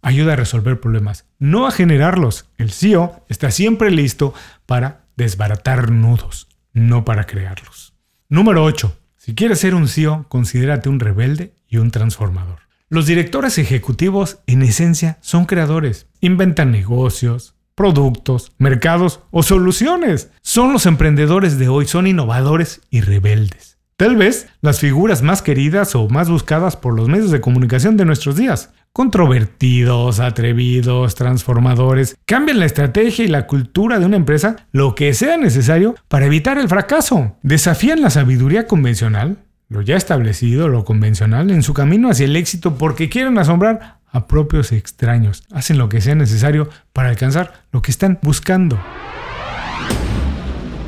Ayuda 0.02 0.34
a 0.34 0.36
resolver 0.36 0.80
problemas, 0.80 1.26
no 1.40 1.66
a 1.66 1.72
generarlos. 1.72 2.48
El 2.58 2.70
CEO 2.70 3.24
está 3.28 3.50
siempre 3.50 3.90
listo 3.90 4.32
para 4.66 5.04
desbaratar 5.16 5.90
nudos, 5.90 6.48
no 6.72 7.04
para 7.04 7.24
crearlos. 7.24 7.92
Número 8.28 8.62
8. 8.64 8.96
Si 9.16 9.34
quieres 9.34 9.58
ser 9.58 9.74
un 9.74 9.88
CEO, 9.88 10.26
considérate 10.28 10.88
un 10.88 11.00
rebelde 11.00 11.52
y 11.68 11.78
un 11.78 11.90
transformador. 11.90 12.60
Los 12.88 13.06
directores 13.06 13.58
ejecutivos, 13.58 14.38
en 14.46 14.62
esencia, 14.62 15.18
son 15.20 15.46
creadores. 15.46 16.06
Inventan 16.20 16.70
negocios, 16.70 17.55
productos, 17.76 18.52
mercados 18.58 19.20
o 19.30 19.44
soluciones. 19.44 20.32
Son 20.42 20.72
los 20.72 20.86
emprendedores 20.86 21.58
de 21.58 21.68
hoy, 21.68 21.86
son 21.86 22.08
innovadores 22.08 22.80
y 22.90 23.02
rebeldes. 23.02 23.76
Tal 23.96 24.16
vez 24.16 24.48
las 24.60 24.80
figuras 24.80 25.22
más 25.22 25.40
queridas 25.40 25.94
o 25.94 26.08
más 26.08 26.28
buscadas 26.28 26.76
por 26.76 26.94
los 26.94 27.08
medios 27.08 27.30
de 27.30 27.40
comunicación 27.40 27.96
de 27.96 28.04
nuestros 28.04 28.36
días. 28.36 28.72
Controvertidos, 28.92 30.20
atrevidos, 30.20 31.14
transformadores, 31.14 32.16
cambian 32.24 32.58
la 32.58 32.66
estrategia 32.66 33.24
y 33.24 33.28
la 33.28 33.46
cultura 33.46 33.98
de 33.98 34.06
una 34.06 34.16
empresa 34.16 34.56
lo 34.72 34.94
que 34.94 35.14
sea 35.14 35.36
necesario 35.36 35.94
para 36.08 36.26
evitar 36.26 36.58
el 36.58 36.68
fracaso. 36.68 37.36
Desafían 37.42 38.02
la 38.02 38.10
sabiduría 38.10 38.66
convencional, 38.66 39.38
lo 39.68 39.82
ya 39.82 39.96
establecido, 39.96 40.68
lo 40.68 40.84
convencional, 40.84 41.50
en 41.50 41.62
su 41.62 41.74
camino 41.74 42.10
hacia 42.10 42.24
el 42.24 42.36
éxito 42.36 42.76
porque 42.76 43.08
quieren 43.08 43.36
asombrar 43.38 43.95
a 44.16 44.26
propios 44.26 44.72
extraños. 44.72 45.44
Hacen 45.52 45.78
lo 45.78 45.88
que 45.88 46.00
sea 46.00 46.14
necesario 46.14 46.70
para 46.92 47.10
alcanzar 47.10 47.64
lo 47.70 47.82
que 47.82 47.90
están 47.90 48.18
buscando. 48.22 48.82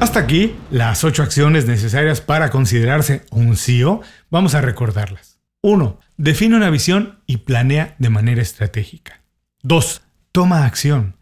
Hasta 0.00 0.20
aquí 0.20 0.56
las 0.70 1.04
ocho 1.04 1.23
acciones 1.23 1.66
necesarias 1.66 2.20
para 2.20 2.50
considerarse 2.50 3.26
un 3.30 3.56
CEO. 3.56 4.00
Vamos 4.30 4.54
a 4.54 4.61
recordarlas. 4.61 5.40
1. 5.61 6.00
Define 6.16 6.56
una 6.56 6.70
visión 6.70 7.18
y 7.26 7.38
planea 7.38 7.97
de 7.99 8.08
manera 8.08 8.40
estratégica. 8.40 9.23
2. 9.62 10.02
Toma 10.32 10.64
acción. 10.64 11.16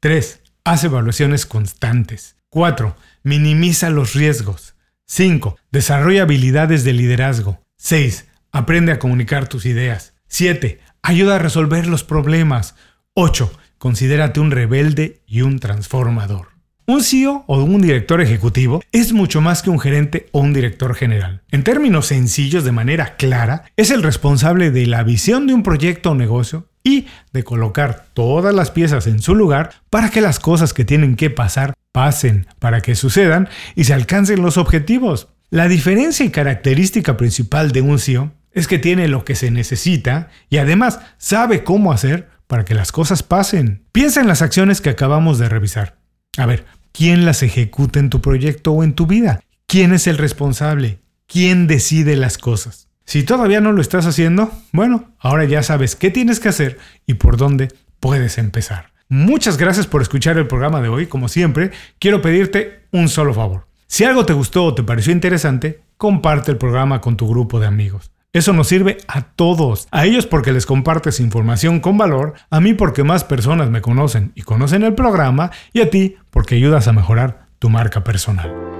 3. 0.00 0.40
Haz 0.64 0.84
evaluaciones 0.84 1.44
constantes. 1.44 2.36
4. 2.48 2.96
Minimiza 3.22 3.90
los 3.90 4.14
riesgos. 4.14 4.74
5. 5.06 5.58
Desarrolla 5.72 6.22
habilidades 6.22 6.84
de 6.84 6.94
liderazgo. 6.94 7.60
6. 7.76 8.28
Aprende 8.52 8.92
a 8.92 8.98
comunicar 8.98 9.48
tus 9.48 9.66
ideas. 9.66 10.14
7. 10.28 10.78
Ayuda 11.02 11.36
a 11.36 11.38
resolver 11.38 11.86
los 11.86 12.04
problemas. 12.04 12.74
8. 13.14 13.50
Considérate 13.78 14.38
un 14.38 14.50
rebelde 14.50 15.22
y 15.26 15.40
un 15.40 15.58
transformador. 15.58 16.48
Un 16.86 17.02
CEO 17.02 17.44
o 17.46 17.62
un 17.62 17.80
director 17.80 18.20
ejecutivo 18.20 18.82
es 18.92 19.12
mucho 19.12 19.40
más 19.40 19.62
que 19.62 19.70
un 19.70 19.80
gerente 19.80 20.28
o 20.32 20.40
un 20.40 20.52
director 20.52 20.94
general. 20.94 21.42
En 21.50 21.62
términos 21.64 22.06
sencillos, 22.06 22.64
de 22.64 22.72
manera 22.72 23.16
clara, 23.16 23.64
es 23.76 23.90
el 23.90 24.02
responsable 24.02 24.70
de 24.70 24.86
la 24.86 25.02
visión 25.02 25.46
de 25.46 25.54
un 25.54 25.62
proyecto 25.62 26.10
o 26.10 26.14
negocio 26.14 26.66
y 26.84 27.06
de 27.32 27.44
colocar 27.44 28.06
todas 28.12 28.54
las 28.54 28.70
piezas 28.70 29.06
en 29.06 29.22
su 29.22 29.34
lugar 29.34 29.70
para 29.88 30.10
que 30.10 30.20
las 30.20 30.38
cosas 30.38 30.74
que 30.74 30.84
tienen 30.84 31.16
que 31.16 31.30
pasar 31.30 31.74
pasen, 31.92 32.46
para 32.58 32.80
que 32.80 32.94
sucedan 32.94 33.48
y 33.74 33.84
se 33.84 33.94
alcancen 33.94 34.42
los 34.42 34.58
objetivos. 34.58 35.28
La 35.48 35.66
diferencia 35.68 36.26
y 36.26 36.30
característica 36.30 37.16
principal 37.16 37.72
de 37.72 37.80
un 37.80 37.98
CEO 37.98 38.32
es 38.52 38.66
que 38.66 38.78
tiene 38.78 39.08
lo 39.08 39.24
que 39.24 39.34
se 39.34 39.50
necesita 39.50 40.28
y 40.48 40.58
además 40.58 41.00
sabe 41.18 41.64
cómo 41.64 41.92
hacer 41.92 42.28
para 42.46 42.64
que 42.64 42.74
las 42.74 42.92
cosas 42.92 43.22
pasen. 43.22 43.84
Piensa 43.92 44.20
en 44.20 44.28
las 44.28 44.42
acciones 44.42 44.80
que 44.80 44.90
acabamos 44.90 45.38
de 45.38 45.48
revisar. 45.48 45.98
A 46.36 46.46
ver, 46.46 46.64
¿Quién 46.92 47.24
las 47.24 47.42
ejecuta 47.42 48.00
en 48.00 48.10
tu 48.10 48.20
proyecto 48.20 48.72
o 48.72 48.82
en 48.82 48.94
tu 48.94 49.06
vida? 49.06 49.40
¿Quién 49.66 49.92
es 49.92 50.06
el 50.06 50.18
responsable? 50.18 50.98
¿Quién 51.26 51.66
decide 51.66 52.16
las 52.16 52.36
cosas? 52.36 52.88
Si 53.04 53.22
todavía 53.22 53.60
no 53.60 53.72
lo 53.72 53.80
estás 53.80 54.06
haciendo, 54.06 54.50
bueno, 54.72 55.14
ahora 55.18 55.44
ya 55.44 55.62
sabes 55.62 55.96
qué 55.96 56.10
tienes 56.10 56.40
que 56.40 56.48
hacer 56.48 56.78
y 57.06 57.14
por 57.14 57.36
dónde 57.36 57.68
puedes 58.00 58.38
empezar. 58.38 58.92
Muchas 59.08 59.56
gracias 59.56 59.86
por 59.86 60.02
escuchar 60.02 60.36
el 60.38 60.46
programa 60.46 60.80
de 60.80 60.88
hoy. 60.88 61.06
Como 61.06 61.28
siempre, 61.28 61.70
quiero 61.98 62.22
pedirte 62.22 62.84
un 62.92 63.08
solo 63.08 63.34
favor. 63.34 63.66
Si 63.86 64.04
algo 64.04 64.26
te 64.26 64.32
gustó 64.32 64.64
o 64.64 64.74
te 64.74 64.82
pareció 64.82 65.12
interesante, 65.12 65.80
comparte 65.96 66.50
el 66.50 66.58
programa 66.58 67.00
con 67.00 67.16
tu 67.16 67.28
grupo 67.28 67.58
de 67.58 67.66
amigos. 67.66 68.12
Eso 68.32 68.52
nos 68.52 68.68
sirve 68.68 68.98
a 69.08 69.22
todos, 69.22 69.88
a 69.90 70.06
ellos 70.06 70.24
porque 70.24 70.52
les 70.52 70.64
compartes 70.64 71.18
información 71.18 71.80
con 71.80 71.98
valor, 71.98 72.34
a 72.48 72.60
mí 72.60 72.74
porque 72.74 73.02
más 73.02 73.24
personas 73.24 73.70
me 73.70 73.80
conocen 73.80 74.30
y 74.36 74.42
conocen 74.42 74.84
el 74.84 74.94
programa, 74.94 75.50
y 75.72 75.80
a 75.80 75.90
ti 75.90 76.14
porque 76.30 76.54
ayudas 76.54 76.86
a 76.86 76.92
mejorar 76.92 77.46
tu 77.58 77.70
marca 77.70 78.04
personal. 78.04 78.79